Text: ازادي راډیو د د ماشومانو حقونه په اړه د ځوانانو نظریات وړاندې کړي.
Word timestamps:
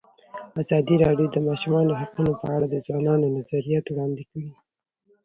ازادي 0.61 0.95
راډیو 1.03 1.27
د 1.29 1.33
د 1.35 1.37
ماشومانو 1.47 1.97
حقونه 2.01 2.31
په 2.41 2.45
اړه 2.55 2.65
د 2.69 2.75
ځوانانو 2.85 3.33
نظریات 3.37 3.85
وړاندې 3.87 4.23
کړي. 4.31 4.51